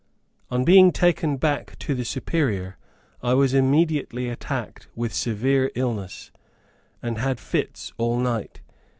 [0.49, 2.75] On being taken back to the Superior,
[3.21, 6.31] I was immediately attacked with severe illness,
[7.03, 8.61] and had fits all night.